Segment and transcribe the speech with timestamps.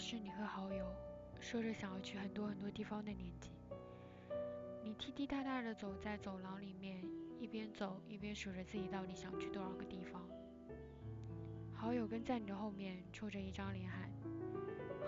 [0.00, 0.86] 是你和好友
[1.40, 3.50] 说着想要去很多很多地方的年纪。
[4.82, 7.04] 你踢踢踏踏的走在走廊里面，
[7.38, 10.26] 一边走一边数着自己到底想去多少个地方。
[11.74, 14.10] 好友跟在你的后面，抽着一张脸喊：“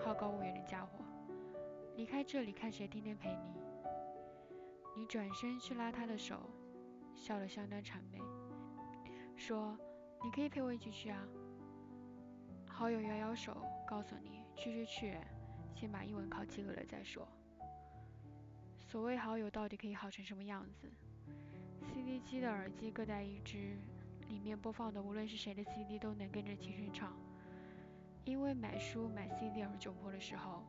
[0.05, 1.03] 好高骛远的家伙，
[1.95, 3.59] 离开这里看谁天天陪你。”
[4.95, 6.51] 你转身去拉他的手，
[7.15, 8.21] 笑得相当谄媚，
[9.35, 9.75] 说
[10.23, 11.27] ：“你可以陪我一起去啊。”
[12.69, 13.57] 好友摇摇手，
[13.87, 15.17] 告诉你：“去去去，
[15.75, 17.27] 先把英文考及格了再说。”
[18.79, 20.87] 所谓好友到底可以好成什么样子
[21.87, 23.75] ？CD 机的耳机各带一只，
[24.29, 27.13] 里面播放的无论是谁的 CD 都能跟着轻声唱。
[28.25, 30.63] 因为买书买 CD 而窘迫的时候，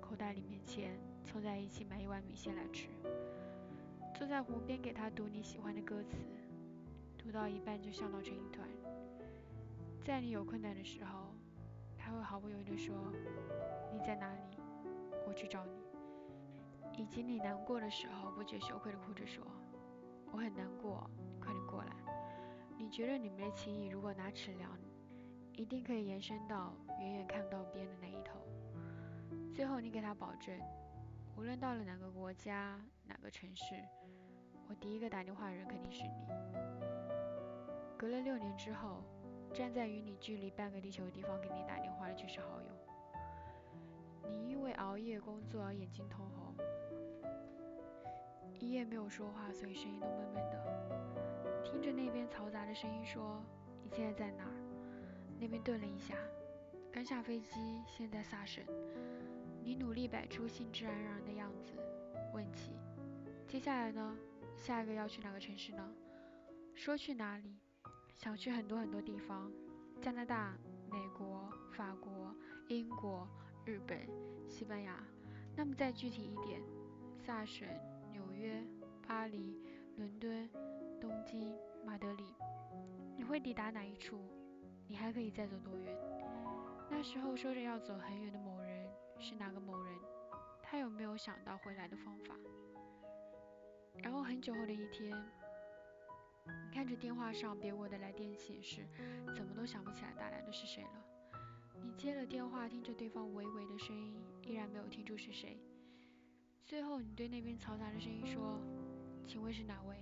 [0.00, 2.88] 口袋里面钱凑在一起买一碗米线来吃。
[4.16, 6.16] 坐在湖边给他读你喜欢的歌词，
[7.16, 8.66] 读到一半就笑闹成一团。
[10.02, 11.34] 在你有困难的时候，
[12.08, 12.94] 他会毫不犹豫地说
[13.92, 14.40] ：“你在哪里？
[15.26, 15.72] 我去找你。”
[16.96, 19.44] 以及你难过的时候，不觉羞愧地哭着说
[20.32, 21.92] ：“我很难过，快点过来。”
[22.78, 24.70] 你觉得你们的情谊如果拿尺量，
[25.52, 28.38] 一定可以延伸到远远看不到边的那一头。
[29.54, 30.58] 最后你给他保证，
[31.36, 33.74] 无论到了哪个国家、哪个城市，
[34.66, 36.26] 我第一个打电话的人肯定是你。
[37.98, 39.02] 隔了六年之后，
[39.52, 44.28] 站在与你距离半个地球的地方给你打电话的却是好友。
[44.30, 46.54] 你因为熬夜工作而眼睛通红。
[48.60, 51.62] 一夜没有说话，所以声音都闷闷的。
[51.64, 53.40] 听着那边嘈杂的声音，说
[53.82, 54.44] ：“你现在在哪？”
[55.38, 56.16] 那边顿了一下，
[56.90, 58.64] 刚下飞机，现在萨省。
[59.62, 61.72] 你努力摆出兴致盎然的样子，
[62.32, 62.72] 问起
[63.46, 64.16] ：“接下来呢？
[64.56, 65.94] 下一个要去哪个城市呢？”
[66.74, 67.56] 说去哪里？
[68.18, 69.48] 想去很多很多地方，
[70.02, 70.52] 加拿大、
[70.90, 72.34] 美国、法国、
[72.66, 73.24] 英国、
[73.64, 73.96] 日本、
[74.48, 75.00] 西班牙。
[75.56, 76.60] 那么再具体一点，
[77.16, 77.66] 萨省。
[78.10, 78.60] 纽约、
[79.06, 79.56] 巴黎、
[79.96, 80.50] 伦敦、
[81.00, 81.54] 东京、
[81.86, 82.34] 马德里，
[83.16, 84.18] 你会抵达哪一处？
[84.88, 85.96] 你还可以再走多远？
[86.90, 88.90] 那时候说着要走很远的某人
[89.20, 89.94] 是哪个某人？
[90.60, 92.34] 他有没有想到回来的方法？
[94.02, 95.16] 然后很久后的一天，
[96.88, 98.86] 着电话上别国的来电显示，
[99.34, 101.04] 怎么都想不起来打来的是谁了。
[101.82, 105.60] 你接了电话，听着对方微微的声音，依然没有听出是谁。
[106.64, 108.58] 最后，你对那边嘈杂的声音说
[109.26, 109.96] ：“请问是哪位？”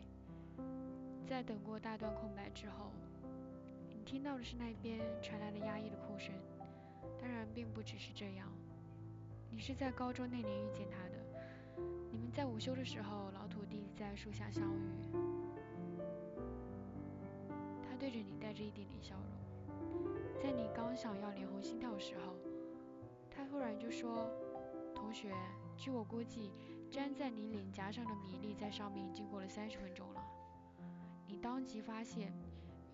[1.26, 2.92] 在等过大段空白之后，
[3.90, 6.32] 你听到的是那边传来了压抑的哭声。
[7.20, 8.48] 当然，并不只是这样。
[9.50, 15.35] 你是在高中那年遇见他的，你们在午休的时候，老土地在树下相遇。
[18.56, 19.26] 着一点点笑容。
[20.42, 22.34] 在你刚想要脸红心跳的时候，
[23.30, 24.30] 他突然就说
[24.96, 25.34] ：“同学。”
[25.76, 26.50] 据我估计，
[26.90, 30.24] 粘在你脸颊上的米粒在上面已经过了三十分钟了。
[31.26, 32.32] 你当即发现，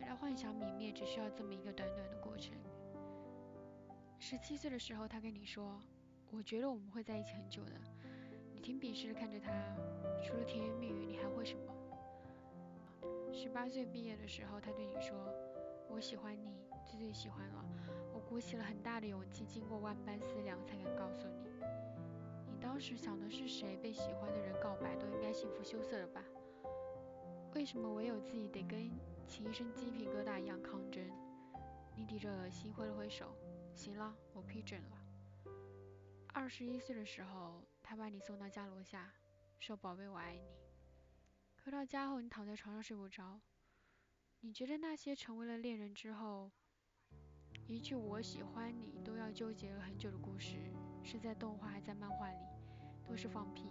[0.01, 2.53] 原来幻想泯灭只需要这么一个短短的过程。
[4.19, 5.81] 十七岁的时候，他跟你说
[6.33, 7.73] ：“我觉得我们会在一起很久的。”
[8.53, 9.53] 你挺鄙视的看着他，
[10.25, 11.73] 除了甜言蜜语，你还会什么？
[13.33, 15.17] 十八岁毕业的时候，他对你说
[15.93, 17.65] ：“我喜欢你，最最喜欢了。
[18.15, 21.53] 我鼓起了很大的勇气，经过万般思量，才敢告诉你。”
[22.49, 26.25] 你当时想的是谁被喜欢的人告白都应该幸福羞涩的吧？
[27.55, 28.91] 为什么唯有自己得跟
[29.29, 31.05] 起一身鸡皮疙瘩一样抗争？
[31.95, 33.37] 你抵着恶心挥了挥手，
[33.75, 34.99] 行了，我批准了。
[36.33, 39.13] 二十一岁的时候，他把你送到家楼下，
[39.59, 40.43] 说宝贝我爱你。
[41.63, 43.39] 回到家后，你躺在床上睡不着。
[44.45, 46.51] 你觉得那些成为了恋人之后，
[47.69, 50.57] 一句我喜欢你都要纠结了很久的故事？
[51.05, 52.39] 是在动画还在漫画里，
[53.07, 53.67] 都是放屁。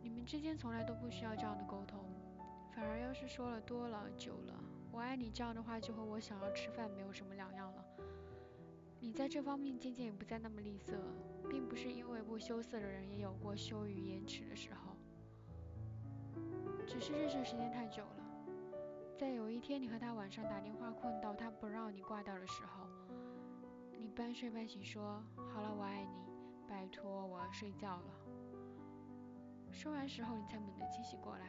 [0.00, 1.98] 你们之间从来都不需要这样的沟通，
[2.72, 4.54] 反而要是说了多了、久了，
[4.92, 7.84] 我爱你这样的话，就和我想要吃饭没有什么两样了。
[9.00, 10.96] 你在这方面渐渐也不再那么吝啬，
[11.50, 14.96] 并不是因为不羞涩的人也有过羞于言辞的时候，
[16.86, 18.17] 只是认识时间太久了。
[19.18, 22.86] 在有一天你和他晚上打电话困到他不让你挂掉的时候，
[23.98, 25.20] 你半睡半醒说
[25.52, 26.28] ：“好了，我爱你。”
[26.70, 28.04] 拜托，我要睡觉了。
[29.72, 31.46] 说完时候，你才猛地清醒过来。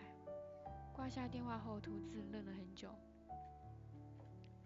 [0.92, 2.90] 挂下电话后，独自愣了很久。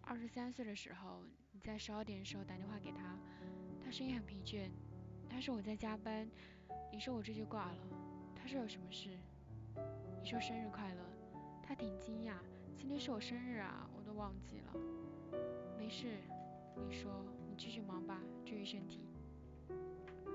[0.01, 3.17] 二十三岁的时候，你在十二点的时候打电话给他，
[3.83, 4.69] 他声音很疲倦。
[5.29, 6.25] 他说我在加班。
[6.89, 7.77] 你说我这就挂了。
[8.33, 9.09] 他说有什么事？
[10.21, 11.01] 你说生日快乐。
[11.61, 12.35] 他挺惊讶，
[12.75, 14.73] 今天是我生日啊，我都忘记了。
[15.77, 16.17] 没事，
[16.75, 17.11] 你说
[17.47, 19.01] 你继续忙吧，注意身体。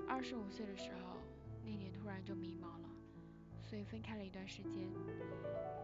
[0.07, 1.17] 二十五岁的时候，
[1.63, 2.89] 那年突然就迷茫了，
[3.61, 4.89] 所以分开了一段时间。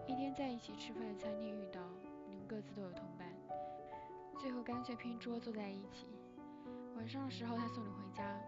[0.07, 1.81] 一天在一起吃饭的餐厅遇到，
[2.27, 3.31] 你们各自都有同伴，
[4.39, 6.07] 最后干脆拼桌坐在一起。
[6.95, 8.39] 晚上的时候他送你回家，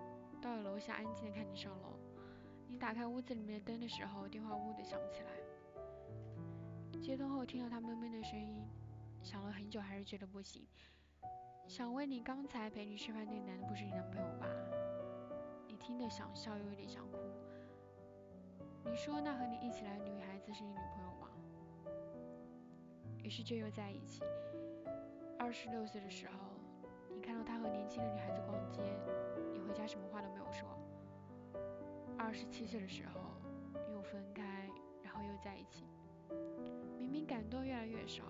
[0.42, 2.00] 到了楼下安静的看你上楼。
[2.68, 5.30] 你打开屋子里面的灯的时候，电话呜的响起来。
[7.00, 8.68] 接通后听到他闷闷的声音，
[9.24, 10.68] 想了很久还是觉得不行。
[11.66, 14.48] 想问你刚才陪你吃饭那个男的不是你男朋友吧？
[15.68, 17.18] 你听得想笑又有点想哭。
[18.84, 21.30] 你说那和你一起来的女孩子是你女朋友吗？
[23.24, 24.22] 于是就又在一起。
[25.38, 26.34] 二十六岁的时候，
[27.14, 28.82] 你看到他和年轻的女孩子逛街，
[29.54, 30.68] 你回家什么话都没有说。
[32.18, 33.22] 二十七岁的时候
[33.94, 34.70] 又分开，
[35.04, 35.86] 然后又在一起。
[36.98, 38.24] 明明感动越来越少，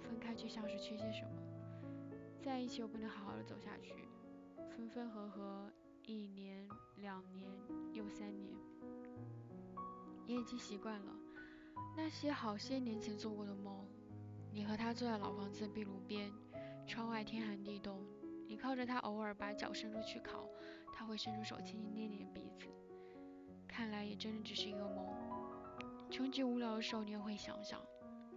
[0.00, 1.30] 分开却像是缺些什么。
[2.42, 3.94] 在一起又不能好好的走下去，
[4.70, 5.70] 分分合合
[6.06, 7.50] 一年、两年
[7.92, 8.54] 又三年，
[10.26, 11.12] 也已经习惯了
[11.96, 13.86] 那些好些年前做过的梦。
[14.52, 16.32] 你和他坐在老房子壁炉边，
[16.86, 18.04] 窗外天寒地冻，
[18.48, 20.48] 你靠着他，偶尔把脚伸出去烤，
[20.92, 22.66] 他会伸出手轻轻捏你的鼻子。
[23.68, 25.06] 看来也真的只是一个梦。
[26.10, 27.80] 穷极无聊的时候，你也会想想，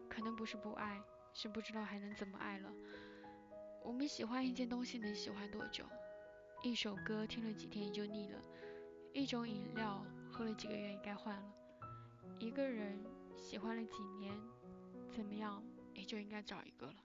[0.08, 1.02] 可能不是不爱，
[1.34, 2.72] 是不知道还能怎么爱了。
[3.84, 5.84] 我们喜欢一件东西能喜欢多久？
[6.62, 8.40] 一首歌听了几天也就腻了，
[9.12, 11.54] 一种饮料喝了几个月也该换了，
[12.40, 13.04] 一个人
[13.36, 14.34] 喜欢了几年，
[15.10, 15.62] 怎么样
[15.94, 16.96] 也就应该找一个了。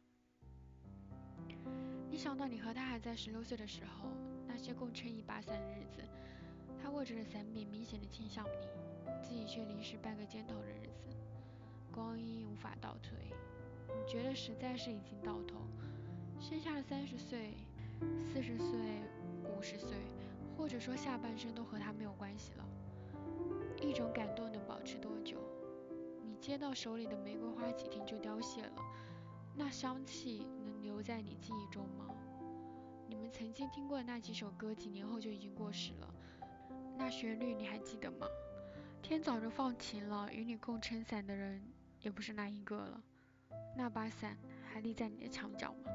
[2.10, 4.10] 你想到你和他还在十六岁的时候，
[4.46, 6.02] 那些共撑一把伞的日子，
[6.98, 8.66] 他握着的伞柄明显的倾向你，
[9.22, 11.16] 自己却临时半个肩头的日子，
[11.92, 13.12] 光阴无法倒退，
[13.86, 15.60] 你觉得实在是已经到头。
[16.40, 17.54] 剩下的三十岁、
[18.24, 18.66] 四十岁、
[19.44, 19.96] 五十岁，
[20.56, 22.68] 或者说下半生都和他没有关系了。
[23.80, 25.36] 一种感动能保持多久？
[26.24, 28.82] 你接到手里的玫瑰花几天就凋谢了，
[29.54, 32.08] 那香气能留在你记忆中吗？
[33.06, 36.12] 你们曾经听过的那几首歌，几年后就已经过时了。
[36.98, 38.26] 那旋律你还记得吗？
[39.00, 41.62] 天早就放晴了，与你共撑伞的人
[42.02, 43.00] 也不是那一个了。
[43.76, 44.36] 那把伞
[44.66, 45.92] 还立在你的墙角吗？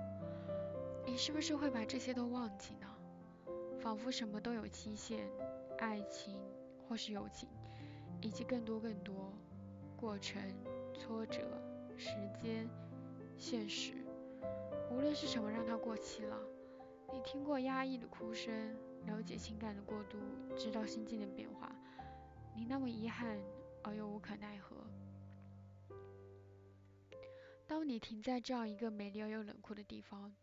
[1.05, 2.87] 你是不是会把这些都忘记呢？
[3.81, 5.29] 仿佛什么都有期限，
[5.77, 6.39] 爱情
[6.87, 7.49] 或是友情，
[8.21, 9.33] 以及更多更多
[9.97, 10.41] 过程、
[10.93, 11.41] 挫折、
[11.97, 12.11] 时
[12.41, 12.67] 间、
[13.37, 13.93] 现实，
[14.89, 16.37] 无论是什么让它过期了。
[17.11, 18.53] 你听过压抑的哭声，
[19.05, 20.17] 了解情感的过渡，
[20.57, 21.71] 知道心境的变化。
[22.55, 23.37] 你那么遗憾
[23.83, 24.75] 而又无可奈何。
[27.67, 30.33] 当你停在这样一个美丽而又冷酷的地方。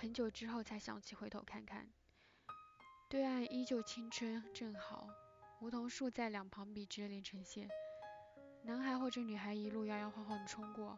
[0.00, 1.84] 很久之后才想起回头看看，
[3.08, 5.08] 对岸依旧青春正好，
[5.60, 7.68] 梧桐树在两旁笔直的连成线，
[8.62, 10.96] 男孩或者女孩一路摇摇晃晃的冲过，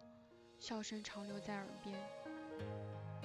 [0.59, 1.99] 笑声长留在耳边。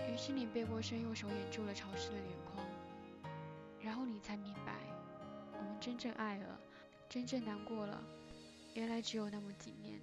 [0.09, 2.37] 于是你背过身，用手掩住了潮湿的脸，
[3.85, 4.73] 然后你才明白，
[5.53, 6.59] 我们真正爱了，
[7.07, 8.03] 真正难过了，
[8.73, 10.01] 原来只有那么几年。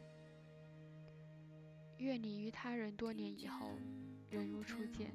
[1.99, 3.77] 愿你与他人多年以后，
[4.31, 5.13] 仍如初见。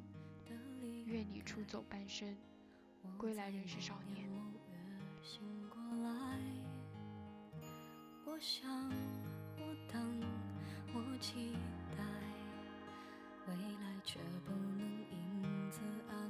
[1.05, 2.35] 愿你出走半生，
[3.17, 4.27] 归来仍是少年。
[8.25, 8.69] 我想，
[9.57, 10.21] 我等，
[10.93, 11.55] 我期
[11.95, 12.03] 待，
[13.47, 16.29] 未来却不能因此安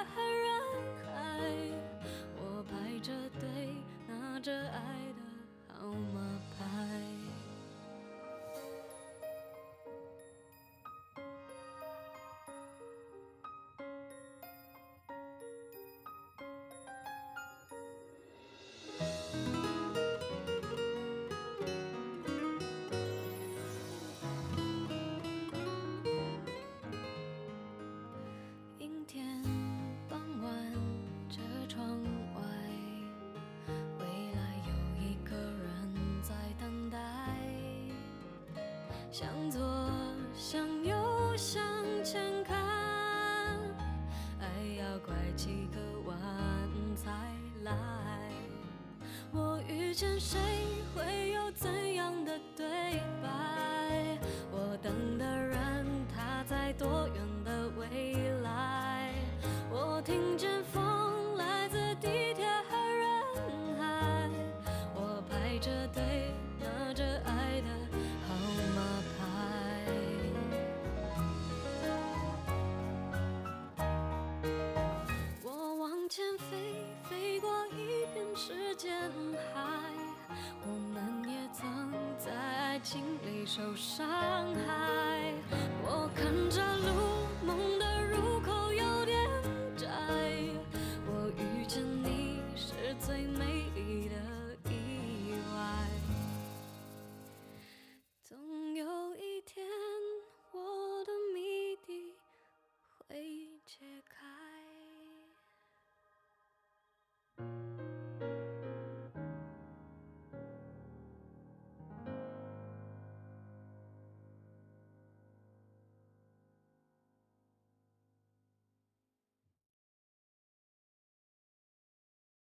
[39.11, 39.59] 向左
[40.33, 41.61] 向右向
[42.01, 42.55] 前看
[44.39, 44.45] 爱
[44.79, 46.17] 要拐几个弯
[46.95, 47.11] 才
[47.63, 47.75] 来。
[49.33, 50.39] 我遇见谁
[82.83, 84.07] 心里受伤
[84.65, 85.33] 害。
[85.83, 87.00] 我看着路